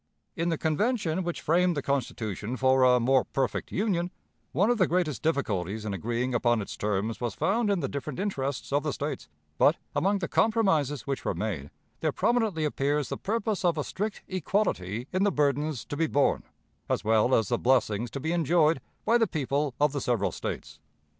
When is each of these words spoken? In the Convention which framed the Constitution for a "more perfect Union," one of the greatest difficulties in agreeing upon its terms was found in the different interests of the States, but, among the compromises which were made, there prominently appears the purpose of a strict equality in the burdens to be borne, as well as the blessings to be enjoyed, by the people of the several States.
In 0.35 0.49
the 0.49 0.57
Convention 0.57 1.23
which 1.23 1.41
framed 1.41 1.77
the 1.77 1.83
Constitution 1.83 2.57
for 2.57 2.81
a 2.83 2.99
"more 2.99 3.23
perfect 3.23 3.71
Union," 3.71 4.09
one 4.51 4.71
of 4.71 4.79
the 4.79 4.87
greatest 4.87 5.21
difficulties 5.21 5.85
in 5.85 5.93
agreeing 5.93 6.33
upon 6.33 6.59
its 6.59 6.75
terms 6.75 7.21
was 7.21 7.35
found 7.35 7.69
in 7.69 7.81
the 7.81 7.87
different 7.87 8.17
interests 8.17 8.73
of 8.73 8.81
the 8.81 8.93
States, 8.93 9.29
but, 9.59 9.77
among 9.95 10.17
the 10.17 10.27
compromises 10.27 11.05
which 11.05 11.23
were 11.23 11.35
made, 11.35 11.69
there 11.99 12.11
prominently 12.11 12.65
appears 12.65 13.09
the 13.09 13.15
purpose 13.17 13.63
of 13.63 13.77
a 13.77 13.83
strict 13.83 14.23
equality 14.27 15.07
in 15.13 15.23
the 15.23 15.31
burdens 15.31 15.85
to 15.85 15.95
be 15.95 16.07
borne, 16.07 16.41
as 16.89 17.03
well 17.03 17.35
as 17.35 17.49
the 17.49 17.59
blessings 17.59 18.09
to 18.09 18.19
be 18.19 18.31
enjoyed, 18.31 18.81
by 19.05 19.19
the 19.19 19.27
people 19.27 19.75
of 19.79 19.91
the 19.91 20.01
several 20.01 20.31
States. 20.31 20.79